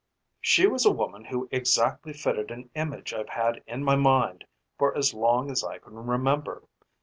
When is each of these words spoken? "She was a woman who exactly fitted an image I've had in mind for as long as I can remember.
"She 0.39 0.65
was 0.65 0.83
a 0.83 0.89
woman 0.91 1.25
who 1.25 1.47
exactly 1.51 2.11
fitted 2.11 2.49
an 2.49 2.71
image 2.73 3.13
I've 3.13 3.29
had 3.29 3.61
in 3.67 3.83
mind 3.83 4.45
for 4.75 4.97
as 4.97 5.13
long 5.13 5.51
as 5.51 5.63
I 5.63 5.77
can 5.77 5.93
remember. 5.93 6.63